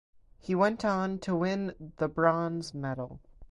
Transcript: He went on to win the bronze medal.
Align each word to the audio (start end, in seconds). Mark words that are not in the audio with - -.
He 0.39 0.55
went 0.55 0.83
on 0.83 1.19
to 1.19 1.35
win 1.35 1.75
the 1.97 2.07
bronze 2.07 2.73
medal. 2.73 3.19